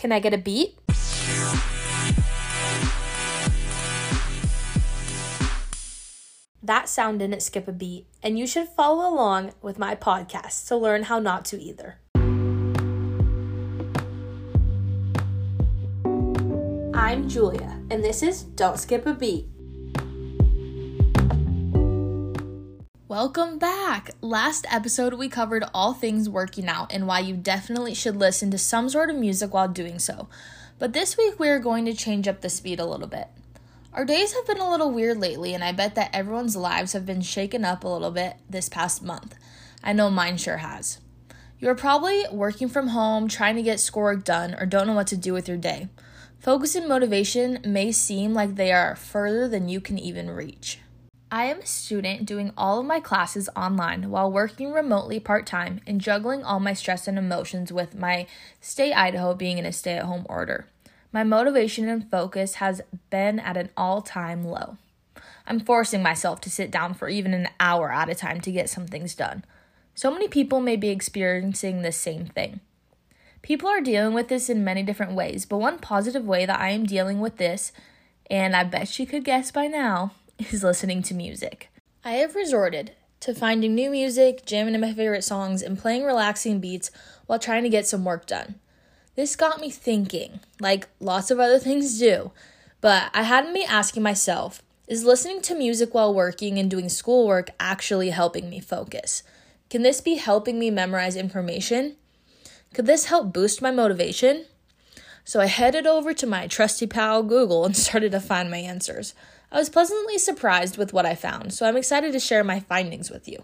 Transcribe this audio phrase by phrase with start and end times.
[0.00, 0.78] Can I get a beat?
[6.62, 10.76] That sound didn't skip a beat, and you should follow along with my podcast to
[10.78, 11.98] learn how not to either.
[16.94, 19.49] I'm Julia, and this is Don't Skip a Beat.
[23.10, 24.12] Welcome back!
[24.20, 28.56] Last episode, we covered all things working out and why you definitely should listen to
[28.56, 30.28] some sort of music while doing so.
[30.78, 33.26] But this week, we are going to change up the speed a little bit.
[33.92, 37.04] Our days have been a little weird lately, and I bet that everyone's lives have
[37.04, 39.34] been shaken up a little bit this past month.
[39.82, 41.00] I know mine sure has.
[41.58, 45.16] You're probably working from home, trying to get schoolwork done, or don't know what to
[45.16, 45.88] do with your day.
[46.38, 50.78] Focus and motivation may seem like they are further than you can even reach.
[51.32, 55.80] I am a student doing all of my classes online while working remotely part time
[55.86, 58.26] and juggling all my stress and emotions with my
[58.60, 60.66] stay Idaho being in a stay at home order.
[61.12, 62.80] My motivation and focus has
[63.10, 64.76] been at an all time low.
[65.46, 68.68] I'm forcing myself to sit down for even an hour at a time to get
[68.68, 69.44] some things done.
[69.94, 72.58] So many people may be experiencing the same thing.
[73.42, 76.70] People are dealing with this in many different ways, but one positive way that I
[76.70, 77.70] am dealing with this,
[78.28, 80.12] and I bet you could guess by now,
[80.50, 81.70] is listening to music.
[82.04, 86.60] I have resorted to finding new music, jamming to my favorite songs, and playing relaxing
[86.60, 86.90] beats
[87.26, 88.56] while trying to get some work done.
[89.16, 92.32] This got me thinking, like lots of other things do,
[92.80, 97.50] but I hadn't been asking myself is listening to music while working and doing schoolwork
[97.60, 99.22] actually helping me focus?
[99.68, 101.94] Can this be helping me memorize information?
[102.74, 104.46] Could this help boost my motivation?
[105.24, 109.14] So I headed over to my trusty pal Google and started to find my answers.
[109.52, 113.10] I was pleasantly surprised with what I found, so I'm excited to share my findings
[113.10, 113.42] with you.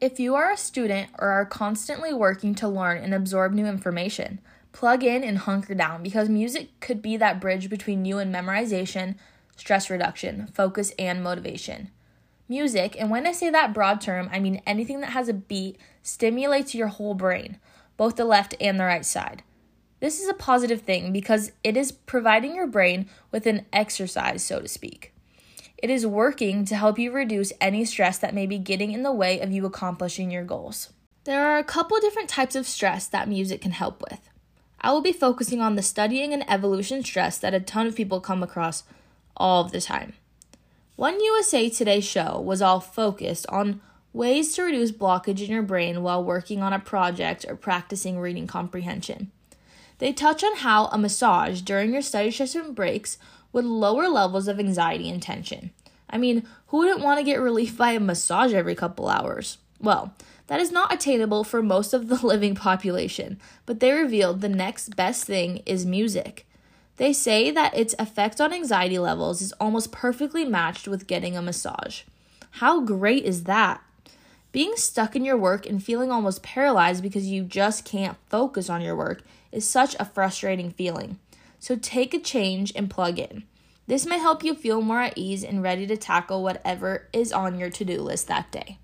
[0.00, 4.40] If you are a student or are constantly working to learn and absorb new information,
[4.72, 9.14] plug in and hunker down because music could be that bridge between you and memorization,
[9.54, 11.90] stress reduction, focus, and motivation.
[12.48, 15.78] Music, and when I say that broad term, I mean anything that has a beat,
[16.02, 17.60] stimulates your whole brain,
[17.96, 19.44] both the left and the right side.
[20.00, 24.60] This is a positive thing because it is providing your brain with an exercise, so
[24.60, 25.12] to speak.
[25.78, 29.12] It is working to help you reduce any stress that may be getting in the
[29.12, 30.90] way of you accomplishing your goals.
[31.24, 34.20] There are a couple different types of stress that music can help with.
[34.80, 38.20] I will be focusing on the studying and evolution stress that a ton of people
[38.20, 38.84] come across
[39.36, 40.14] all the time.
[40.96, 43.82] One USA Today show was all focused on
[44.14, 48.46] ways to reduce blockage in your brain while working on a project or practicing reading
[48.46, 49.30] comprehension.
[49.98, 53.18] They touch on how a massage during your study session breaks
[53.56, 55.70] would lower levels of anxiety and tension.
[56.10, 59.56] I mean, who wouldn't want to get relief by a massage every couple hours?
[59.80, 60.12] Well,
[60.48, 64.94] that is not attainable for most of the living population, but they revealed the next
[64.94, 66.46] best thing is music.
[66.98, 71.40] They say that its effect on anxiety levels is almost perfectly matched with getting a
[71.40, 72.02] massage.
[72.50, 73.82] How great is that?
[74.52, 78.82] Being stuck in your work and feeling almost paralyzed because you just can't focus on
[78.82, 81.18] your work is such a frustrating feeling.
[81.58, 83.44] So take a change and plug in.
[83.86, 87.58] This may help you feel more at ease and ready to tackle whatever is on
[87.58, 88.78] your to do list that day.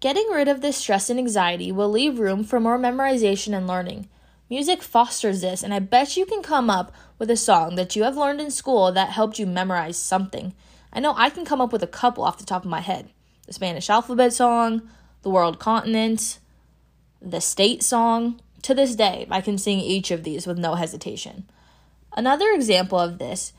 [0.00, 4.08] Getting rid of this stress and anxiety will leave room for more memorization and learning.
[4.48, 8.04] Music fosters this, and I bet you can come up with a song that you
[8.04, 10.54] have learned in school that helped you memorize something.
[10.92, 13.10] I know I can come up with a couple off the top of my head
[13.46, 14.82] the Spanish alphabet song,
[15.22, 16.38] the world continent,
[17.20, 18.40] the state song.
[18.62, 21.48] To this day, I can sing each of these with no hesitation.
[22.16, 23.52] Another example of this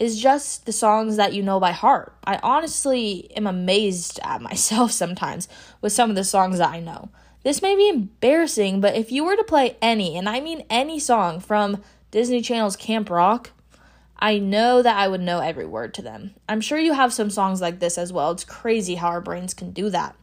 [0.00, 2.16] is just the songs that you know by heart.
[2.24, 5.48] I honestly am amazed at myself sometimes
[5.80, 7.10] with some of the songs that I know.
[7.44, 10.98] This may be embarrassing, but if you were to play any, and I mean any
[10.98, 13.50] song from Disney Channel's Camp Rock,
[14.18, 16.34] I know that I would know every word to them.
[16.48, 18.30] I'm sure you have some songs like this as well.
[18.30, 20.16] It's crazy how our brains can do that.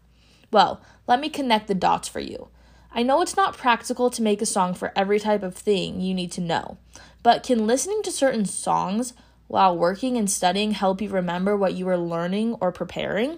[0.52, 2.50] Well, let me connect the dots for you.
[2.94, 6.14] I know it's not practical to make a song for every type of thing you
[6.14, 6.78] need to know,
[7.24, 9.14] but can listening to certain songs
[9.48, 13.38] while working and studying help you remember what you are learning or preparing?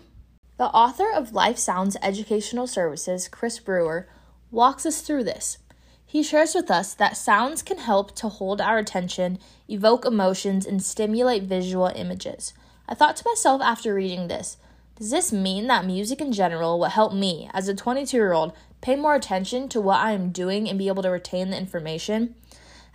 [0.57, 4.07] The author of Life Sounds Educational Services, Chris Brewer,
[4.49, 5.59] walks us through this.
[6.03, 10.81] He shares with us that sounds can help to hold our attention, evoke emotions, and
[10.81, 12.53] stimulate visual images.
[12.87, 14.57] I thought to myself after reading this,
[14.97, 18.53] does this mean that music in general will help me, as a 22 year old,
[18.81, 22.35] pay more attention to what I am doing and be able to retain the information?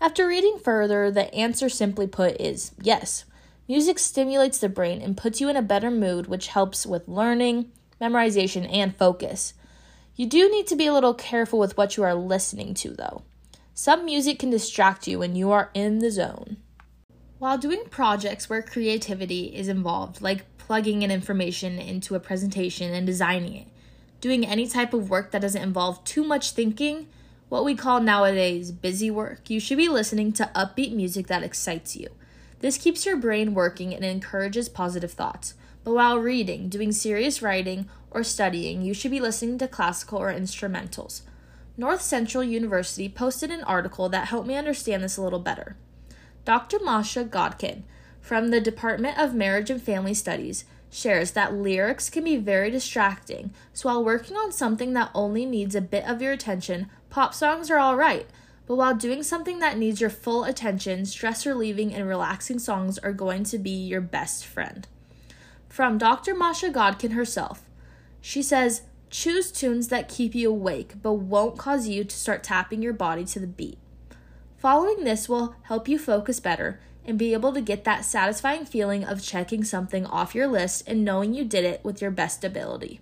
[0.01, 3.25] After reading further, the answer simply put is yes.
[3.67, 7.71] Music stimulates the brain and puts you in a better mood, which helps with learning,
[8.01, 9.55] memorization, and focus.
[10.15, 13.23] You do need to be a little careful with what you are listening to, though.
[13.75, 16.59] Some music can distract you when you are in the zone.
[17.39, 23.07] While doing projects where creativity is involved, like plugging in information into a presentation and
[23.07, 23.69] designing it,
[24.21, 27.07] doing any type of work that doesn't involve too much thinking,
[27.49, 31.95] what we call nowadays busy work, you should be listening to upbeat music that excites
[31.95, 32.09] you.
[32.59, 35.55] This keeps your brain working and encourages positive thoughts.
[35.85, 40.35] But while reading, doing serious writing, or studying, you should be listening to classical or
[40.35, 41.21] instrumentals.
[41.77, 45.77] North Central University posted an article that helped me understand this a little better.
[46.49, 46.79] Dr.
[46.83, 47.83] Masha Godkin
[48.23, 53.51] from the Department of Marriage and Family Studies shares that lyrics can be very distracting,
[53.75, 57.71] so while working on something that only needs a bit of your attention, pop songs
[57.71, 58.31] are alright.
[58.67, 63.13] But while doing something that needs your full attention, stress relieving and relaxing songs are
[63.13, 64.89] going to be your best friend.
[65.69, 66.35] From Dr.
[66.35, 67.69] Masha Godkin herself,
[68.23, 72.81] she says, Choose tunes that keep you awake but won't cause you to start tapping
[72.81, 73.77] your body to the beat.
[74.59, 79.05] Following this will help you focus better and be able to get that satisfying feeling
[79.05, 83.01] of checking something off your list and knowing you did it with your best ability.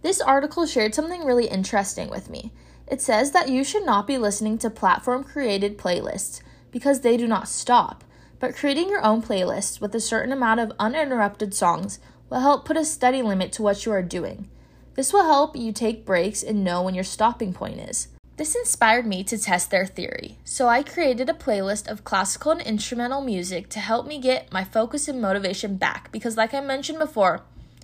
[0.00, 2.52] This article shared something really interesting with me.
[2.86, 6.40] It says that you should not be listening to platform created playlists
[6.70, 8.02] because they do not stop,
[8.40, 11.98] but creating your own playlist with a certain amount of uninterrupted songs
[12.30, 14.48] will help put a steady limit to what you are doing.
[14.94, 18.08] This will help you take breaks and know when your stopping point is.
[18.36, 22.60] This inspired me to test their theory, so I created a playlist of classical and
[22.60, 26.98] instrumental music to help me get my focus and motivation back because, like I mentioned
[26.98, 27.42] before,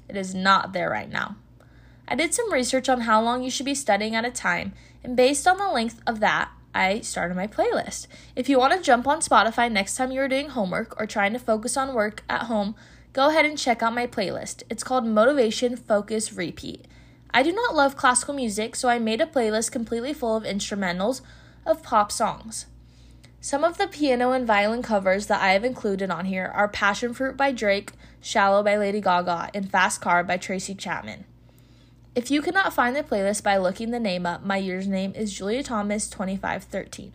[0.09, 1.37] it is not there right now.
[2.09, 4.73] I did some research on how long you should be studying at a time,
[5.05, 8.09] and based on the length of that, I started my playlist.
[8.35, 11.33] If you want to jump on Spotify next time you are doing homework or trying
[11.33, 12.75] to focus on work at home,
[13.13, 14.65] go ahead and check out my playlist.
[14.69, 16.87] It's called Motivation Focus Repeat.
[17.33, 21.21] I do not love classical music, so I made a playlist completely full of instrumentals
[21.65, 22.67] of pop songs.
[23.41, 27.15] Some of the piano and violin covers that I have included on here are Passion
[27.15, 31.25] Fruit by Drake, Shallow by Lady Gaga, and Fast Car by Tracy Chapman.
[32.15, 35.63] If you cannot find the playlist by looking the name up, my username is Julia
[35.63, 37.13] Thomas 2513.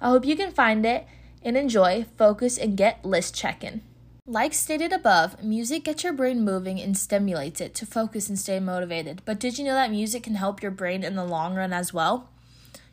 [0.00, 1.06] I hope you can find it
[1.42, 3.82] and enjoy, focus, and get list checking.
[4.30, 8.60] Like stated above, music gets your brain moving and stimulates it to focus and stay
[8.60, 9.22] motivated.
[9.24, 11.94] But did you know that music can help your brain in the long run as
[11.94, 12.28] well?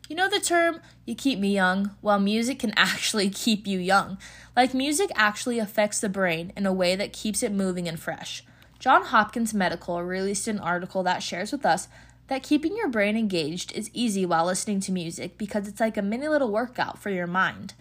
[0.08, 1.92] You know the term, you keep me young?
[2.02, 4.18] Well, music can actually keep you young.
[4.56, 8.42] Like, music actually affects the brain in a way that keeps it moving and fresh.
[8.80, 11.90] John Hopkins Medical released an article that shares with us
[12.28, 16.02] that keeping your brain engaged is easy while listening to music because it's like a
[16.02, 17.74] mini little workout for your mind.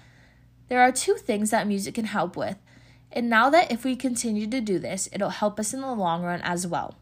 [0.69, 2.57] There are two things that music can help with
[3.15, 6.25] and now that if we continue to do this, it'll help us in the long
[6.25, 6.97] run as well.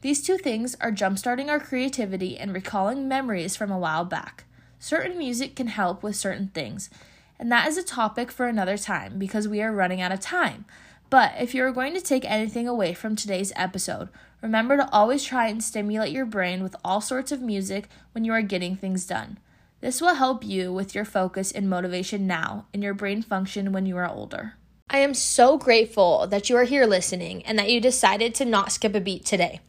[0.00, 4.44] These two things are jumpstarting our creativity and recalling memories from a while back.
[4.78, 6.90] Certain music can help with certain things,
[7.38, 10.66] and that is a topic for another time because we are running out of time.
[11.08, 14.08] But if you are going to take anything away from today's episode,
[14.42, 18.32] remember to always try and stimulate your brain with all sorts of music when you
[18.32, 19.38] are getting things done.
[19.80, 23.86] This will help you with your focus and motivation now and your brain function when
[23.86, 24.54] you are older.
[24.90, 28.70] I am so grateful that you are here listening and that you decided to not
[28.70, 29.60] skip a beat today.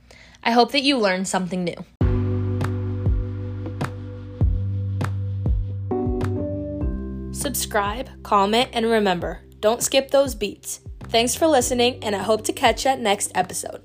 [0.43, 1.85] I hope that you learned something new.
[7.33, 10.81] Subscribe, comment, and remember don't skip those beats.
[11.05, 13.81] Thanks for listening, and I hope to catch you next episode.